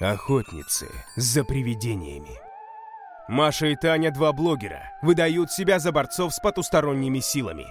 Охотницы 0.00 0.88
за 1.16 1.42
привидениями. 1.42 2.38
Маша 3.26 3.66
и 3.66 3.74
Таня, 3.74 4.12
два 4.12 4.32
блогера, 4.32 4.92
выдают 5.02 5.50
себя 5.50 5.80
за 5.80 5.90
борцов 5.90 6.32
с 6.32 6.38
потусторонними 6.38 7.18
силами. 7.18 7.66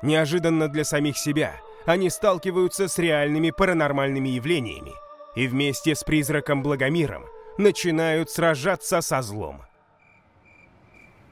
Неожиданно 0.00 0.68
для 0.68 0.84
самих 0.84 1.18
себя 1.18 1.56
они 1.86 2.08
сталкиваются 2.08 2.86
с 2.86 2.98
реальными 2.98 3.50
паранормальными 3.50 4.28
явлениями 4.28 4.92
и 5.34 5.48
вместе 5.48 5.96
с 5.96 6.04
призраком 6.04 6.62
Благомиром 6.62 7.24
начинают 7.58 8.30
сражаться 8.30 9.00
со 9.00 9.20
злом. 9.20 9.60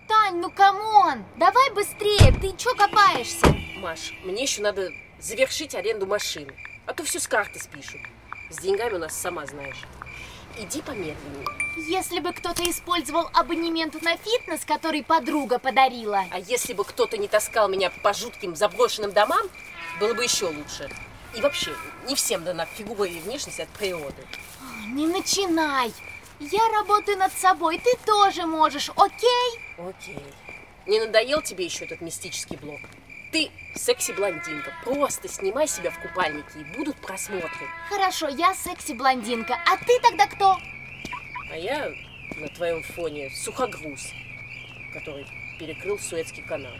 Тань, 0.08 0.40
ну 0.40 0.50
come 0.50 0.93
on, 0.93 1.24
давай 1.36 1.72
быстрее, 1.74 2.32
ты 2.40 2.56
чё 2.56 2.74
копаешься? 2.74 3.46
Маш, 3.76 4.12
мне 4.24 4.42
еще 4.42 4.62
надо 4.62 4.90
завершить 5.20 5.76
аренду 5.76 6.08
машины, 6.08 6.54
а 6.86 6.92
то 6.92 7.04
все 7.04 7.20
с 7.20 7.28
карты 7.28 7.60
спишут. 7.60 8.00
С 8.52 8.58
деньгами 8.58 8.96
у 8.96 8.98
нас 8.98 9.16
сама 9.16 9.46
знаешь. 9.46 9.82
Иди 10.58 10.82
помедленнее. 10.82 11.46
Если 11.88 12.20
бы 12.20 12.34
кто-то 12.34 12.62
использовал 12.70 13.30
абонемент 13.32 14.00
на 14.02 14.18
фитнес, 14.18 14.66
который 14.66 15.02
подруга 15.02 15.58
подарила. 15.58 16.24
А 16.30 16.38
если 16.38 16.74
бы 16.74 16.84
кто-то 16.84 17.16
не 17.16 17.28
таскал 17.28 17.70
меня 17.70 17.90
по 18.02 18.12
жутким 18.12 18.54
заброшенным 18.54 19.12
домам, 19.12 19.48
было 19.98 20.12
бы 20.12 20.24
еще 20.24 20.46
лучше. 20.46 20.90
И 21.34 21.40
вообще, 21.40 21.74
не 22.06 22.14
всем 22.14 22.44
дана 22.44 22.66
фигура 22.66 23.08
и 23.08 23.20
внешность 23.20 23.58
от 23.58 23.70
природы. 23.70 24.26
Не 24.88 25.06
начинай. 25.06 25.90
Я 26.38 26.68
работаю 26.78 27.16
над 27.16 27.32
собой, 27.32 27.78
ты 27.78 27.90
тоже 28.04 28.44
можешь, 28.44 28.90
окей? 28.96 29.60
Окей. 29.78 30.26
Не 30.86 31.00
надоел 31.00 31.40
тебе 31.40 31.64
еще 31.64 31.86
этот 31.86 32.02
мистический 32.02 32.58
блок? 32.58 32.80
Ты 33.32 33.50
секси-блондинка. 33.74 34.72
Просто 34.84 35.26
снимай 35.26 35.66
себя 35.66 35.90
в 35.90 35.98
купальнике 36.00 36.60
и 36.60 36.76
будут 36.76 36.96
просмотры. 36.96 37.66
Хорошо, 37.88 38.28
я 38.28 38.54
секси-блондинка. 38.54 39.54
А 39.66 39.78
ты 39.78 39.98
тогда 40.00 40.26
кто? 40.26 40.58
А 41.50 41.56
я 41.56 41.90
на 42.36 42.48
твоем 42.48 42.82
фоне 42.82 43.30
сухогруз, 43.30 44.12
который 44.92 45.26
перекрыл 45.58 45.98
Суэцкий 45.98 46.42
канал. 46.42 46.74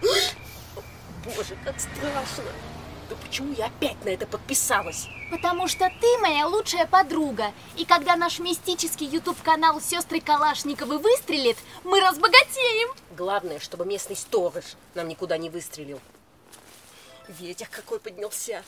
Боже, 1.24 1.56
как 1.64 1.80
страшно! 1.80 2.44
Да 3.08 3.16
почему 3.16 3.52
я 3.52 3.66
опять 3.66 4.02
на 4.04 4.10
это 4.10 4.26
подписалась? 4.26 5.08
Потому 5.30 5.68
что 5.68 5.90
ты 6.00 6.18
моя 6.18 6.46
лучшая 6.46 6.86
подруга. 6.86 7.52
И 7.76 7.84
когда 7.84 8.16
наш 8.16 8.38
мистический 8.38 9.06
YouTube-канал 9.06 9.80
«Сестры 9.80 10.20
Калашниковы» 10.20 10.98
выстрелит, 10.98 11.58
мы 11.82 12.00
разбогатеем. 12.00 12.94
Главное, 13.16 13.58
чтобы 13.58 13.84
местный 13.84 14.16
сторож 14.16 14.64
нам 14.94 15.08
никуда 15.08 15.36
не 15.36 15.50
выстрелил. 15.50 16.00
Ветер 17.28 17.68
какой 17.70 18.00
поднялся. 18.00 18.62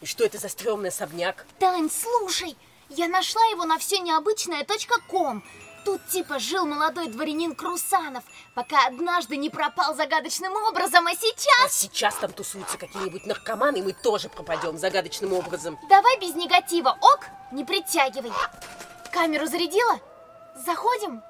И 0.00 0.06
что 0.06 0.24
это 0.24 0.38
за 0.38 0.48
стрёмный 0.48 0.88
особняк? 0.88 1.46
Тань, 1.58 1.90
слушай, 1.90 2.56
я 2.88 3.08
нашла 3.08 3.42
его 3.46 3.64
на 3.64 3.78
все 3.78 4.00
необычное 4.00 4.66
.ком. 5.08 5.44
Тут 5.84 6.00
типа 6.06 6.38
жил 6.38 6.64
молодой 6.64 7.08
дворянин 7.08 7.54
Крусанов, 7.56 8.22
пока 8.54 8.86
однажды 8.86 9.36
не 9.36 9.50
пропал 9.50 9.94
загадочным 9.96 10.54
образом, 10.54 11.06
а 11.06 11.14
сейчас... 11.14 11.64
А 11.64 11.68
сейчас 11.68 12.14
там 12.16 12.32
тусуются 12.32 12.78
какие-нибудь 12.78 13.26
наркоманы, 13.26 13.78
и 13.78 13.82
мы 13.82 13.92
тоже 13.92 14.28
пропадем 14.28 14.78
загадочным 14.78 15.32
образом. 15.32 15.78
Давай 15.88 16.18
без 16.20 16.34
негатива, 16.34 16.96
ок? 17.00 17.26
Не 17.50 17.64
притягивай. 17.64 18.32
Камеру 19.12 19.46
зарядила? 19.46 19.98
Заходим? 20.64 21.22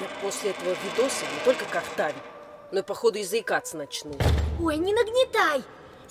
Я 0.00 0.08
после 0.22 0.50
этого 0.50 0.70
видоса 0.70 1.26
не 1.26 1.44
только 1.44 1.66
картавить, 1.66 2.22
но 2.72 2.78
и 2.80 2.82
походу 2.82 3.18
и 3.18 3.24
заикаться 3.24 3.76
начну. 3.76 4.16
Ой, 4.58 4.78
не 4.78 4.94
нагнетай! 4.94 5.62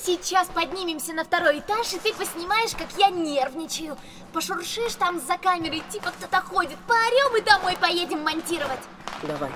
Сейчас 0.01 0.47
поднимемся 0.47 1.13
на 1.13 1.25
второй 1.25 1.59
этаж, 1.59 1.93
и 1.93 1.99
ты 1.99 2.13
поснимаешь, 2.13 2.71
как 2.71 2.87
я 2.97 3.09
нервничаю. 3.09 3.97
Пошуршишь 4.31 4.95
там 4.95 5.19
за 5.19 5.37
камерой, 5.37 5.83
типа 5.91 6.11
кто-то 6.11 6.41
ходит. 6.41 6.77
Поорем 6.87 7.35
и 7.35 7.41
домой 7.41 7.75
поедем 7.79 8.23
монтировать. 8.23 8.79
Давай. 9.23 9.51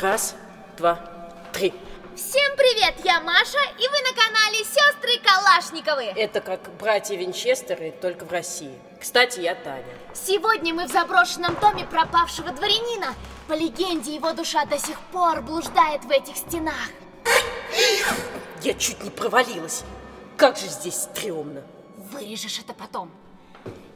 Раз, 0.00 0.34
два, 0.76 0.98
три. 1.52 1.72
Всем 2.16 2.56
привет, 2.56 2.96
я 3.04 3.20
Маша, 3.20 3.60
и 3.78 3.88
вы 3.88 3.96
на 4.02 4.12
канале 4.12 4.64
Сестры 4.64 5.20
Калашниковы. 5.24 6.20
Это 6.20 6.40
как 6.40 6.60
братья 6.76 7.14
Винчестеры, 7.14 7.92
только 7.92 8.24
в 8.24 8.32
России. 8.32 8.76
Кстати, 9.00 9.38
я 9.40 9.54
Таня. 9.54 9.94
Сегодня 10.12 10.74
мы 10.74 10.86
в 10.86 10.90
заброшенном 10.90 11.54
доме 11.60 11.86
пропавшего 11.86 12.50
дворянина. 12.50 13.14
По 13.46 13.52
легенде, 13.52 14.16
его 14.16 14.32
душа 14.32 14.64
до 14.64 14.78
сих 14.78 14.98
пор 15.12 15.40
блуждает 15.42 16.04
в 16.04 16.10
этих 16.10 16.36
стенах. 16.36 16.90
Я 18.62 18.74
чуть 18.74 19.02
не 19.02 19.10
провалилась. 19.10 19.84
Как 20.36 20.56
же 20.56 20.66
здесь 20.66 21.02
стрёмно. 21.02 21.62
Вырежешь 22.12 22.58
это 22.58 22.74
потом. 22.74 23.10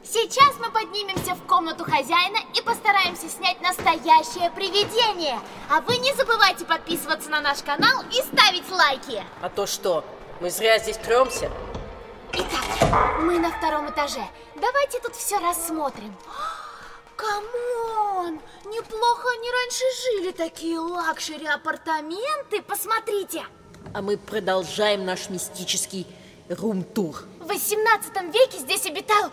Сейчас 0.03 0.55
мы 0.59 0.71
поднимемся 0.71 1.35
в 1.35 1.45
комнату 1.47 1.83
хозяина 1.83 2.37
и 2.53 2.61
постараемся 2.61 3.29
снять 3.29 3.61
настоящее 3.61 4.51
привидение. 4.51 5.39
А 5.69 5.81
вы 5.81 5.97
не 5.97 6.13
забывайте 6.13 6.65
подписываться 6.65 7.29
на 7.29 7.41
наш 7.41 7.63
канал 7.63 8.03
и 8.11 8.21
ставить 8.21 8.69
лайки. 8.69 9.23
А 9.41 9.49
то 9.49 9.65
что, 9.65 10.03
мы 10.41 10.49
зря 10.49 10.79
здесь 10.79 10.97
трёмся? 10.97 11.51
Итак, 12.33 13.21
мы 13.21 13.39
на 13.39 13.51
втором 13.51 13.89
этаже. 13.89 14.25
Давайте 14.55 14.99
тут 14.99 15.15
все 15.15 15.39
рассмотрим. 15.39 16.15
Come 17.15 17.86
on! 17.86 18.39
Неплохо 18.65 19.29
они 19.29 19.51
раньше 19.51 19.83
жили, 20.03 20.31
такие 20.31 20.79
luxury 20.79 21.45
апартаменты. 21.45 22.61
Посмотрите! 22.61 23.45
А 23.93 24.01
мы 24.01 24.17
продолжаем 24.17 25.05
наш 25.05 25.29
мистический 25.29 26.05
room 26.49 26.82
tour. 26.82 27.23
В 27.39 27.47
18 27.47 28.33
веке 28.33 28.59
здесь 28.59 28.85
обитал 28.85 29.31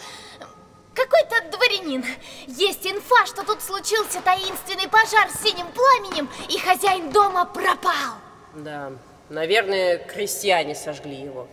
какой-то 0.95 1.51
дворянин. 1.51 2.05
Есть 2.47 2.87
инфа, 2.87 3.27
что 3.27 3.45
тут 3.45 3.63
случился 3.63 4.21
таинственный 4.23 4.89
пожар 4.89 5.29
с 5.31 5.43
синим 5.43 5.67
пламенем, 5.73 6.29
и 6.49 6.59
хозяин 6.59 7.11
дома 7.11 7.45
пропал. 7.45 8.15
Да, 8.55 8.93
наверное, 9.29 9.99
крестьяне 9.99 10.75
сожгли 10.75 11.17
его. 11.17 11.49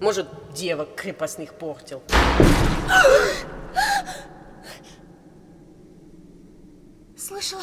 Может, 0.00 0.26
девок 0.52 0.96
крепостных 0.96 1.54
портил. 1.54 2.02
Слышала? 7.16 7.62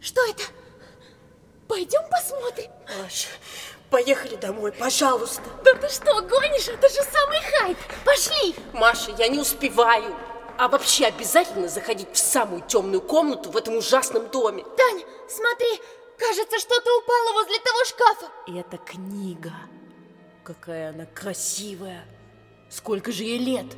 Что 0.00 0.20
это? 0.28 0.42
Пойдем 1.68 2.00
посмотрим. 2.10 2.70
Маш, 3.02 3.28
поехали 3.92 4.36
домой, 4.36 4.72
пожалуйста. 4.72 5.42
Да 5.62 5.74
ты 5.74 5.88
что, 5.90 6.22
гонишь? 6.22 6.68
Это 6.68 6.88
же 6.88 7.02
самый 7.02 7.40
хайп. 7.42 7.78
Пошли. 8.04 8.54
Маша, 8.72 9.12
я 9.18 9.28
не 9.28 9.38
успеваю. 9.38 10.16
А 10.58 10.68
вообще 10.68 11.06
обязательно 11.06 11.68
заходить 11.68 12.08
в 12.12 12.16
самую 12.16 12.62
темную 12.62 13.02
комнату 13.02 13.50
в 13.50 13.56
этом 13.56 13.76
ужасном 13.76 14.28
доме. 14.28 14.64
Тань, 14.76 15.02
смотри, 15.28 15.80
кажется, 16.18 16.58
что-то 16.58 16.98
упало 16.98 17.32
возле 17.34 17.58
того 17.58 17.84
шкафа. 17.84 18.26
Это 18.48 18.78
книга. 18.78 19.52
Какая 20.42 20.90
она 20.90 21.06
красивая. 21.06 22.04
Сколько 22.70 23.12
же 23.12 23.24
ей 23.24 23.38
лет? 23.38 23.66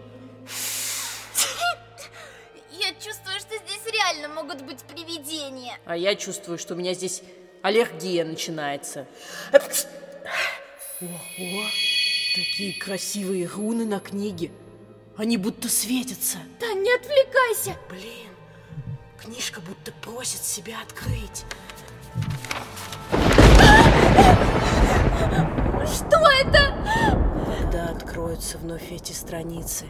Я 2.70 2.92
чувствую, 2.94 3.40
что 3.40 3.56
здесь 3.56 3.84
реально 3.92 4.28
могут 4.28 4.62
быть 4.62 4.84
привидения. 4.84 5.76
А 5.86 5.96
я 5.96 6.14
чувствую, 6.16 6.58
что 6.58 6.74
у 6.74 6.76
меня 6.76 6.92
здесь 6.92 7.22
аллергия 7.62 8.24
начинается. 8.24 9.06
Ого, 11.04 11.64
такие 12.34 12.72
красивые 12.72 13.46
руны 13.46 13.84
на 13.84 14.00
книге. 14.00 14.50
Они 15.16 15.36
будто 15.36 15.68
светятся. 15.68 16.38
Тань, 16.58 16.80
не 16.82 16.92
отвлекайся. 16.94 17.76
Блин, 17.90 18.30
книжка 19.20 19.60
будто 19.60 19.92
просит 19.92 20.44
себя 20.44 20.76
открыть. 20.82 21.44
Что 25.86 26.16
это? 26.40 26.74
Когда 27.58 27.88
откроются 27.90 28.58
вновь 28.58 28.90
эти 28.90 29.12
страницы, 29.12 29.84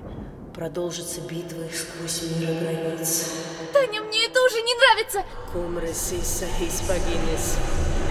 продолжится 0.54 1.20
битва 1.20 1.64
сквозь 1.72 2.22
мир 2.38 2.50
и 2.50 2.54
границы. 2.54 3.26
Таня, 3.72 4.02
мне 4.02 4.26
это 4.26 4.42
уже 4.42 4.60
не 4.62 4.74
нравится. 4.74 5.24
Cum 5.52 5.78
resisa 5.78 6.46
his 6.58 6.82
paginis, 6.88 7.56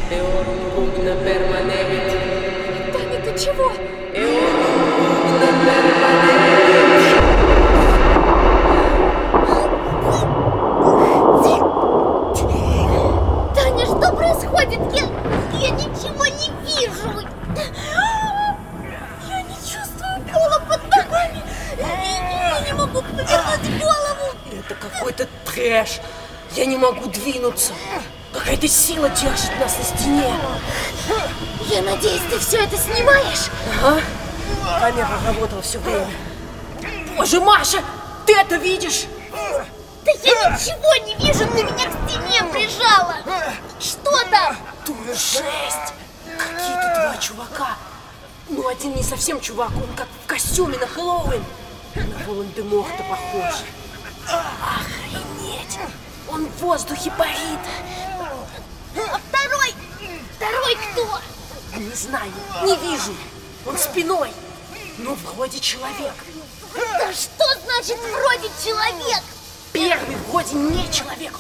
eorum 0.10 0.72
pugna 0.76 1.16
ты 1.24 1.40
чего? 3.44 3.72
permanebit. 6.14 6.74
Таня, 13.56 13.86
что 13.86 14.16
происходит? 14.16 14.80
Я, 14.94 15.04
я 15.60 15.70
ничего 15.72 16.26
не 16.26 16.50
вижу. 16.64 17.28
Я 19.28 19.42
не 19.42 19.56
чувствую 19.56 20.24
пола 20.32 20.60
под 20.70 20.82
ногами. 20.90 21.42
Я 21.78 22.60
не 22.66 22.74
могу 22.74 23.02
повернуть 23.02 23.82
голову. 23.82 24.28
Это 24.52 24.76
какой-то 24.76 25.28
трэш. 25.46 26.00
Я 26.56 26.66
не 26.66 26.78
могу 26.78 27.08
двинуться. 27.10 27.74
Какая-то 28.44 28.68
сила 28.68 29.10
держит 29.10 29.58
нас 29.58 29.78
на 29.78 29.84
стене. 29.86 30.36
Я 31.70 31.82
надеюсь, 31.82 32.22
ты 32.30 32.38
все 32.40 32.58
это 32.64 32.76
снимаешь? 32.76 33.50
Ага. 33.82 34.02
Камера 34.82 35.08
работала 35.26 35.62
все 35.62 35.80
время. 35.80 36.10
Боже, 37.16 37.40
Маша, 37.40 37.82
ты 38.26 38.36
это 38.36 38.58
видишь? 38.58 39.06
Да 39.32 40.12
я 40.12 40.50
ничего 40.50 41.06
не 41.06 41.16
вижу, 41.26 41.48
ты 41.48 41.64
меня 41.64 41.90
к 41.90 42.10
стене 42.10 42.44
прижала. 42.52 43.16
Что 43.80 44.12
там? 44.30 44.58
Тут 44.86 44.98
жесть. 45.08 45.94
Какие-то 46.38 46.94
два 46.96 47.18
чувака. 47.22 47.78
Ну, 48.50 48.68
один 48.68 48.94
не 48.94 49.04
совсем 49.04 49.40
чувак, 49.40 49.72
он 49.72 49.96
как 49.96 50.08
в 50.26 50.28
костюме 50.28 50.78
на 50.78 50.86
Хэллоуин. 50.86 51.46
На 51.96 52.26
Волан-де-Морта 52.28 53.04
похож. 53.10 53.54
Охренеть! 54.28 55.80
Он 56.30 56.46
в 56.46 56.62
воздухе 56.62 57.10
парит. 57.12 57.60
А 58.96 59.20
второй? 59.30 59.74
Второй 60.36 60.76
кто? 60.76 61.20
Не 61.78 61.94
знаю, 61.96 62.32
не 62.64 62.76
вижу. 62.78 63.16
Он 63.66 63.78
спиной. 63.78 64.32
Ну, 64.98 65.16
вроде 65.36 65.60
человек. 65.60 66.14
Да 66.76 67.14
что 67.14 67.46
значит 67.66 67.98
вроде 68.00 68.50
человек? 68.64 69.24
Первый 69.72 70.16
вроде 70.28 70.56
не 70.56 70.92
человек. 70.92 71.34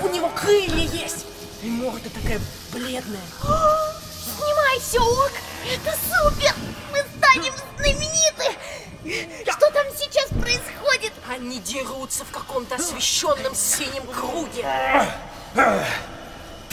У 0.00 0.08
него 0.08 0.30
крылья 0.30 0.88
есть. 0.88 1.26
И 1.62 1.68
морда 1.68 2.08
такая 2.10 2.40
бледная. 2.72 3.20
Снимай 3.42 4.80
все, 4.80 5.00
ок! 5.00 5.32
Это 5.66 5.96
супер! 6.08 6.54
Мы 6.92 7.04
станем 7.18 7.54
знамениты! 7.76 9.50
Что 9.50 9.70
там 9.70 9.86
сейчас 9.96 10.28
происходит? 10.28 11.12
Они 11.28 11.58
дерутся 11.60 12.24
в 12.24 12.30
каком-то 12.30 12.76
освещенном 12.76 13.54
синем 13.54 14.06
круге. 14.06 14.64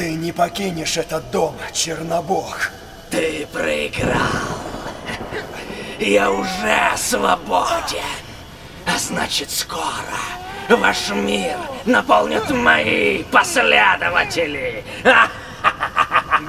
Ты 0.01 0.15
не 0.15 0.31
покинешь 0.31 0.97
этот 0.97 1.29
дом, 1.29 1.55
Чернобог. 1.73 2.71
Ты 3.11 3.45
проиграл. 3.53 4.17
Я 5.99 6.31
уже 6.31 6.97
свободен. 6.97 8.01
А 8.87 8.97
значит, 8.97 9.51
скоро 9.51 10.17
ваш 10.69 11.11
мир 11.11 11.55
наполнят 11.85 12.49
мои 12.49 13.21
последователи. 13.25 14.83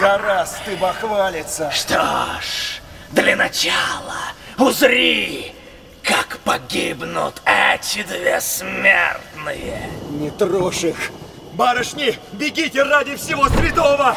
Гораздо 0.01 0.65
ты 0.65 0.77
бахвалиться. 0.77 1.71
Что 1.73 2.31
ж, 2.41 2.81
для 3.11 3.37
начала 3.37 4.33
узри, 4.57 5.55
как 6.03 6.39
погибнут 6.39 7.43
эти 7.45 8.03
две 8.03 8.41
смертные. 8.41 9.91
Не 10.09 10.31
трожь 10.31 10.85
их. 10.85 11.11
Барышни, 11.53 12.19
бегите 12.33 12.83
ради 12.83 13.15
всего 13.17 13.47
святого! 13.49 14.15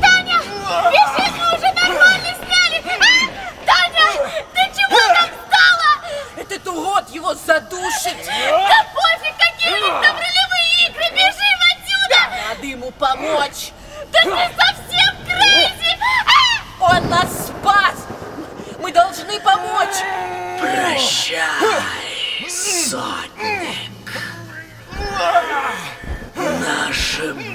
Таня! 0.00 0.40
Бежи, 0.90 1.37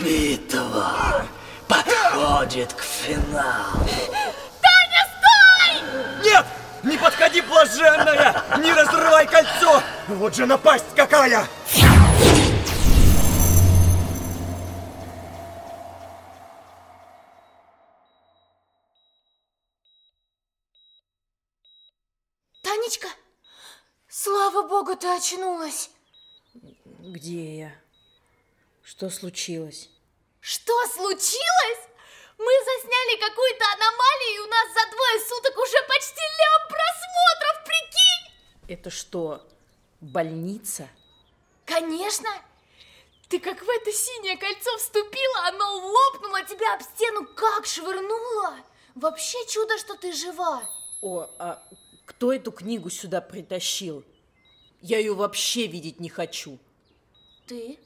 битва 0.03 1.25
подходит 1.67 2.73
к 2.73 2.81
финалу. 2.81 3.88
Таня, 4.61 5.07
стой! 5.15 6.23
Нет! 6.23 6.45
Не 6.83 6.97
подходи, 6.97 7.41
блаженная! 7.41 8.44
Не 8.57 8.73
разрывай 8.73 9.25
кольцо! 9.25 9.81
Вот 10.07 10.35
же 10.35 10.45
напасть 10.45 10.85
какая! 10.95 11.47
Танечка, 22.61 23.07
слава 24.09 24.67
богу, 24.67 24.95
ты 24.95 25.07
очнулась. 25.07 25.89
Где 27.00 27.57
я? 27.57 27.82
Что 28.83 29.09
случилось? 29.09 29.89
Что 30.41 30.74
случилось? 30.88 31.83
Мы 32.38 32.51
засняли 32.65 33.18
какую-то 33.18 33.65
аномалию, 33.71 34.35
и 34.35 34.39
у 34.39 34.47
нас 34.47 34.68
за 34.74 34.91
двое 34.91 35.19
суток 35.21 35.57
уже 35.57 35.77
почти 35.88 36.21
лям 36.21 36.68
просмотров, 36.68 37.63
прикинь! 37.65 38.33
Это 38.68 38.89
что, 38.89 39.47
больница? 40.01 40.89
Конечно! 41.63 42.30
Ты 43.30 43.39
как 43.39 43.62
в 43.62 43.69
это 43.69 43.91
синее 43.94 44.35
кольцо 44.35 44.77
вступила, 44.77 45.47
оно 45.47 45.75
лопнуло 45.75 46.44
тебя 46.44 46.74
об 46.74 46.81
стену, 46.81 47.25
как 47.25 47.65
швырнуло! 47.65 48.57
Вообще 48.95 49.38
чудо, 49.47 49.77
что 49.77 49.95
ты 49.95 50.12
жива! 50.12 50.69
О, 51.01 51.29
а 51.39 51.63
кто 52.06 52.33
эту 52.33 52.51
книгу 52.51 52.89
сюда 52.89 53.21
притащил? 53.21 54.03
Я 54.81 54.97
ее 54.97 55.13
вообще 55.13 55.68
видеть 55.68 56.01
не 56.01 56.09
хочу. 56.09 56.59
Ты? 57.47 57.79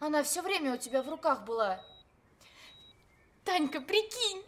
Она 0.00 0.22
все 0.22 0.40
время 0.40 0.74
у 0.74 0.78
тебя 0.78 1.02
в 1.02 1.08
руках 1.08 1.44
была. 1.44 1.84
Танька, 3.44 3.82
прикинь, 3.82 4.42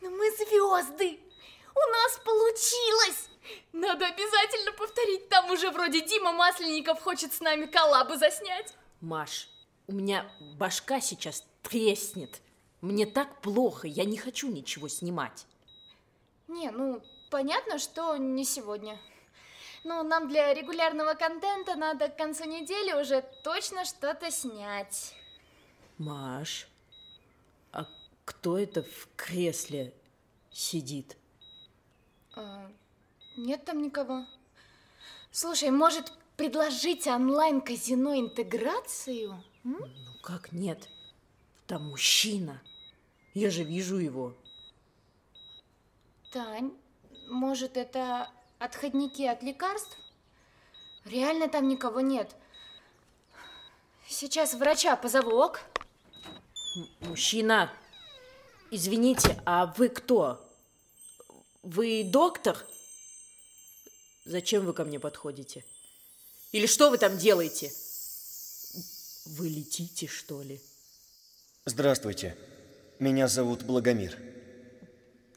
ну 0.00 0.10
мы 0.10 0.30
звезды. 0.32 1.20
У 1.74 1.90
нас 1.90 2.18
получилось. 2.24 3.28
Надо 3.72 4.06
обязательно 4.06 4.72
повторить. 4.72 5.28
Там 5.28 5.50
уже 5.50 5.70
вроде 5.70 6.00
Дима 6.00 6.32
Масленников 6.32 7.02
хочет 7.02 7.34
с 7.34 7.40
нами 7.40 7.66
коллабы 7.66 8.16
заснять. 8.16 8.74
Маш, 9.02 9.50
у 9.86 9.92
меня 9.92 10.26
башка 10.58 11.00
сейчас 11.00 11.44
треснет. 11.62 12.40
Мне 12.80 13.04
так 13.04 13.42
плохо, 13.42 13.86
я 13.86 14.04
не 14.04 14.16
хочу 14.16 14.50
ничего 14.50 14.88
снимать. 14.88 15.46
Не, 16.48 16.70
ну, 16.70 17.02
понятно, 17.30 17.78
что 17.78 18.16
не 18.16 18.44
сегодня. 18.44 18.98
Но 19.84 20.02
нам 20.02 20.28
для 20.28 20.54
регулярного 20.54 21.12
контента 21.12 21.76
надо 21.76 22.08
к 22.08 22.16
концу 22.16 22.44
недели 22.44 22.98
уже 22.98 23.22
точно 23.42 23.84
что-то 23.84 24.30
снять. 24.30 25.14
Маш, 25.98 26.66
а 27.70 27.86
кто 28.24 28.58
это 28.58 28.82
в 28.82 29.08
кресле 29.14 29.92
сидит? 30.50 31.18
А, 32.34 32.70
нет 33.36 33.66
там 33.66 33.82
никого. 33.82 34.26
Слушай, 35.30 35.70
может, 35.70 36.12
предложить 36.38 37.06
онлайн-казино 37.06 38.18
интеграцию? 38.18 39.42
М? 39.64 39.76
Ну 39.80 40.12
как 40.22 40.52
нет? 40.52 40.88
Там 41.66 41.90
мужчина. 41.90 42.62
Я 43.34 43.50
же 43.50 43.64
вижу 43.64 43.96
его. 43.96 44.34
Тань, 46.30 46.72
может, 47.28 47.76
это 47.76 48.30
отходники 48.64 49.22
от 49.22 49.42
лекарств? 49.42 49.96
Реально 51.04 51.48
там 51.48 51.68
никого 51.68 52.00
нет. 52.00 52.34
Сейчас 54.08 54.54
врача 54.54 54.96
позову, 54.96 55.36
ок? 55.36 55.60
Мужчина, 57.00 57.72
извините, 58.70 59.40
а 59.44 59.66
вы 59.78 59.88
кто? 59.88 60.40
Вы 61.62 62.04
доктор? 62.04 62.56
Зачем 64.24 64.64
вы 64.64 64.72
ко 64.72 64.84
мне 64.84 64.98
подходите? 64.98 65.64
Или 66.52 66.66
что 66.66 66.90
вы 66.90 66.98
там 66.98 67.16
делаете? 67.18 67.72
Вы 69.26 69.48
летите, 69.48 70.06
что 70.06 70.42
ли? 70.42 70.60
Здравствуйте. 71.64 72.36
Меня 72.98 73.28
зовут 73.28 73.62
Благомир. 73.62 74.16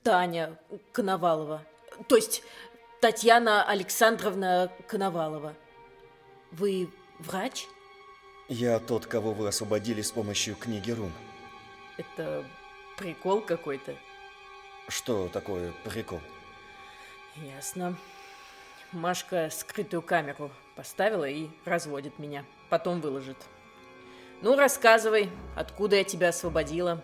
Таня 0.04 0.58
Коновалова. 0.92 1.66
То 2.08 2.16
есть 2.16 2.44
Татьяна 3.00 3.64
Александровна 3.64 4.72
Коновалова. 4.88 5.54
Вы 6.52 6.90
врач? 7.20 7.68
Я 8.50 8.80
тот, 8.80 9.06
кого 9.06 9.34
вы 9.34 9.48
освободили 9.48 10.02
с 10.02 10.12
помощью 10.12 10.56
книги 10.56 10.90
рун. 10.92 11.12
Это 11.98 12.44
прикол 12.98 13.42
какой-то. 13.42 13.96
Что 14.88 15.28
такое 15.28 15.74
прикол? 15.84 16.22
Ясно. 17.36 17.96
Машка 18.92 19.50
скрытую 19.52 20.02
камеру 20.02 20.50
поставила 20.76 21.26
и 21.30 21.50
разводит 21.66 22.18
меня. 22.18 22.46
Потом 22.70 23.00
выложит. 23.00 23.38
Ну, 24.42 24.56
рассказывай, 24.56 25.30
откуда 25.56 25.98
я 25.98 26.04
тебя 26.04 26.30
освободила. 26.30 27.04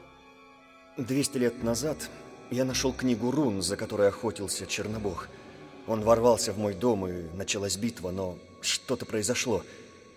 200 0.97 1.37
лет 1.37 1.63
назад 1.63 2.09
я 2.49 2.65
нашел 2.65 2.93
книгу 2.93 3.29
рун, 3.29 3.61
за 3.61 3.77
которой 3.77 4.07
охотился 4.07 4.65
Чернобог. 4.65 5.27
Он 5.87 6.01
ворвался 6.01 6.53
в 6.53 6.57
мой 6.57 6.73
дом, 6.73 7.07
и 7.07 7.23
началась 7.35 7.75
битва, 7.75 8.11
но 8.11 8.37
что-то 8.61 9.05
произошло. 9.05 9.63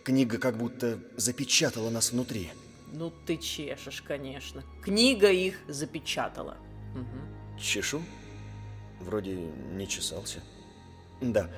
Книга 0.05 0.39
как 0.39 0.57
будто 0.57 1.01
запечатала 1.17 1.91
нас 1.91 2.13
внутри. 2.13 2.51
Ну, 2.93 3.11
ты 3.11 3.37
чешешь, 3.37 4.03
конечно. 4.03 4.63
Книга 4.83 5.31
их 5.31 5.57
запечатала. 5.67 6.57
Мгм. 6.95 7.59
Чешу? 7.59 8.01
Вроде 9.01 9.35
не 9.35 9.89
чесался. 9.89 10.41
Да, 11.21 11.51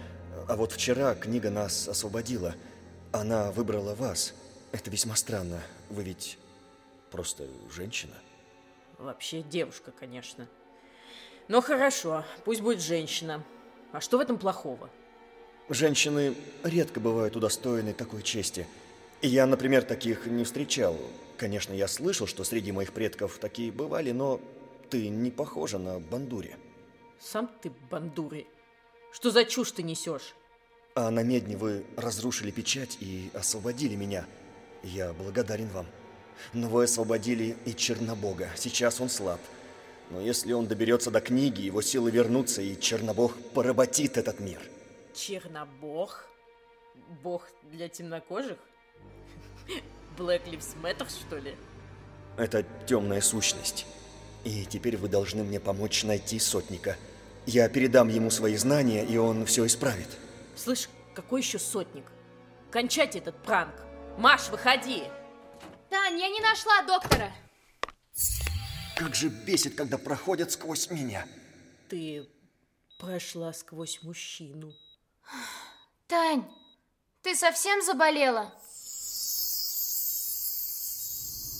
а 0.49 0.57
вот 0.57 0.73
вчера 0.73 1.15
книга 1.15 1.51
нас 1.51 1.89
освободила. 1.89 2.55
Она 3.13 3.53
выбрала 3.53 3.95
вас. 3.95 4.35
Это 4.73 4.91
весьма 4.91 5.17
странно. 5.17 5.61
Вы 5.91 6.05
ведь 6.05 6.39
просто 7.11 7.47
женщина. 7.71 8.15
Вообще 8.99 9.43
девушка, 9.43 9.93
конечно. 9.93 10.49
Но 11.49 11.61
хорошо, 11.61 12.25
пусть 12.45 12.61
будет 12.63 12.81
женщина. 12.81 13.45
А 13.93 14.01
что 14.01 14.19
в 14.19 14.21
этом 14.21 14.39
плохого? 14.39 14.91
Женщины 15.69 16.35
редко 16.63 17.01
бывают 17.01 17.37
удостоены 17.37 17.93
такой 17.93 18.23
чести. 18.23 18.67
Я, 19.21 19.47
например, 19.47 19.83
таких 19.83 20.27
не 20.27 20.45
встречал. 20.45 20.97
Конечно, 21.37 21.73
я 21.73 21.89
слышал, 21.89 22.27
что 22.27 22.45
среди 22.45 22.73
моих 22.73 22.93
предков 22.93 23.39
такие 23.39 23.71
бывали, 23.73 24.13
но 24.13 24.41
ты 24.91 25.09
не 25.09 25.31
похожа 25.31 25.79
на 25.79 26.01
Бандури. 26.01 26.57
Сам 27.21 27.51
ты 27.61 27.73
бандури. 27.91 28.47
Что 29.13 29.31
за 29.31 29.45
чушь 29.45 29.73
ты 29.73 29.83
несешь? 29.83 30.35
А 30.95 31.11
на 31.11 31.23
медне 31.23 31.57
вы 31.57 31.85
разрушили 31.97 32.51
печать 32.51 32.97
и 33.01 33.31
освободили 33.35 33.97
меня. 33.97 34.27
Я 34.83 35.13
благодарен 35.13 35.69
вам. 35.69 35.87
Но 36.53 36.69
вы 36.69 36.85
освободили 36.85 37.57
и 37.65 37.75
Чернобога. 37.75 38.49
Сейчас 38.57 39.01
он 39.01 39.09
слаб. 39.09 39.41
Но 40.11 40.21
если 40.21 40.53
он 40.53 40.67
доберется 40.67 41.11
до 41.11 41.21
книги, 41.21 41.63
его 41.63 41.83
силы 41.83 42.11
вернутся, 42.11 42.63
и 42.63 42.79
Чернобог 42.81 43.35
поработит 43.55 44.17
этот 44.17 44.41
мир. 44.41 44.61
Чернобог? 45.15 46.27
Бог 47.23 47.49
для 47.65 47.89
темнокожих? 47.89 48.59
Black 50.17 50.45
Lives 50.47 50.75
Matter, 50.83 51.09
что 51.09 51.37
ли? 51.37 51.55
Это 52.37 52.65
темная 52.87 53.21
сущность. 53.21 53.87
И 54.45 54.65
теперь 54.65 54.97
вы 54.97 55.09
должны 55.09 55.43
мне 55.45 55.61
помочь 55.61 56.05
найти 56.05 56.39
сотника. 56.39 56.97
Я 57.47 57.69
передам 57.69 58.09
ему 58.09 58.31
свои 58.31 58.57
знания, 58.57 59.05
и 59.05 59.17
он 59.17 59.45
все 59.47 59.67
исправит. 59.67 60.09
Слышь, 60.57 60.89
какой 61.15 61.41
еще 61.41 61.59
сотник? 61.59 62.05
Кончайте 62.71 63.19
этот 63.19 63.43
пранк. 63.43 63.75
Маш, 64.19 64.49
выходи. 64.51 65.05
Тань, 65.91 66.19
я 66.21 66.29
не 66.29 66.41
нашла 66.41 66.83
доктора. 66.83 67.33
Как 68.99 69.15
же 69.15 69.29
бесит, 69.29 69.77
когда 69.77 69.97
проходят 69.97 70.51
сквозь 70.51 70.91
меня. 70.91 71.25
Ты 71.89 72.29
прошла 72.99 73.53
сквозь 73.53 74.03
мужчину. 74.03 74.75
Тань, 76.09 76.45
ты 77.23 77.37
совсем 77.37 77.81
заболела? 77.81 78.53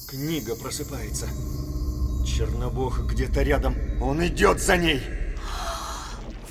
Книга 0.09 0.57
просыпается. 0.57 1.29
Чернобог 2.27 3.07
где-то 3.07 3.43
рядом. 3.43 3.77
Он 4.03 4.27
идет 4.27 4.61
за 4.61 4.77
ней. 4.77 5.01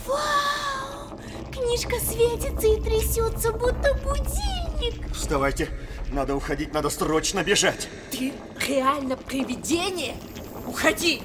Вау! 0.06 1.20
Книжка 1.51 2.00
светится 2.00 2.65
и 2.65 2.82
трясется, 2.82 3.51
будто 3.51 3.94
будильник. 4.06 5.13
Вставайте. 5.13 5.67
Надо 6.13 6.34
уходить, 6.34 6.74
надо 6.74 6.89
срочно 6.89 7.44
бежать. 7.44 7.89
Ты 8.12 8.32
реально 8.65 9.17
привидение? 9.17 10.15
Уходи! 10.67 11.21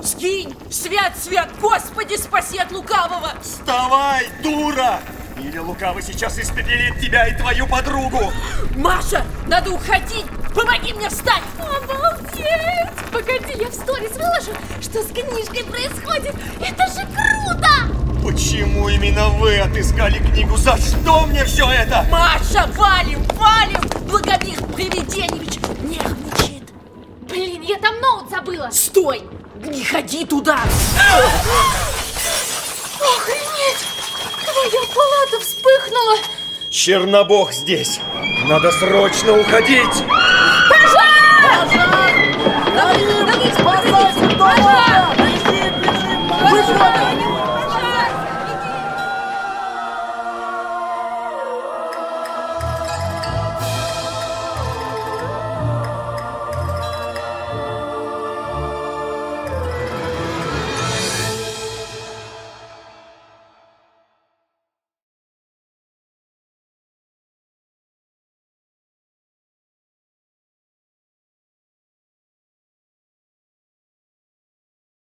Сгинь! 0.00 0.56
Свят, 0.70 1.12
свят! 1.22 1.50
Господи, 1.60 2.16
спаси 2.16 2.58
от 2.58 2.72
лукавого! 2.72 3.32
Вставай, 3.42 4.28
дура! 4.42 5.00
Или 5.38 5.58
лукавый 5.58 6.02
сейчас 6.02 6.38
испепелит 6.38 6.98
тебя 6.98 7.28
и 7.28 7.36
твою 7.36 7.66
подругу. 7.66 8.32
Маша, 8.74 9.24
надо 9.46 9.70
уходить! 9.70 10.24
Помоги 10.54 10.94
мне 10.94 11.10
встать! 11.10 11.42
Обалдеть! 11.58 12.90
Погоди, 13.12 13.62
я 13.62 13.68
в 13.68 13.74
сторис 13.74 14.12
выложу, 14.12 14.52
что 14.80 15.02
с 15.02 15.08
книжкой 15.08 15.64
происходит. 15.64 16.34
Это 16.60 16.86
же 16.86 17.06
круто! 17.06 17.68
Почему 18.24 18.88
именно 18.88 19.28
вы 19.28 19.58
отыскали 19.58 20.18
книгу? 20.18 20.56
За 20.56 20.76
что 20.78 21.26
мне 21.26 21.44
все 21.44 21.70
это? 21.70 22.06
Маша, 22.10 22.66
валим, 22.74 23.22
валим! 23.34 23.80
Привиденьевич 24.76 25.26
нервничает. 25.26 25.65
Блин, 25.65 25.65
я 27.76 27.82
там 27.82 28.00
ноут 28.00 28.30
забыла! 28.30 28.70
Стой! 28.70 29.22
Не 29.56 29.84
ходи 29.84 30.24
туда! 30.24 30.60
Охренеть! 33.00 33.84
Твоя 34.44 34.80
палата 34.94 35.40
вспыхнула! 35.40 36.16
Чернобог 36.70 37.52
здесь! 37.52 38.00
Надо 38.46 38.72
срочно 38.72 39.38
уходить! 39.38 40.04
Пожар! 40.70 41.68
Пожар! 41.68 42.14
Давид, 42.74 43.54
спасайся! 43.60 44.38
Пожар! 44.38 45.14
Бежим, 45.18 45.74
бежим! 45.82 46.28
Пожар! 46.30 47.25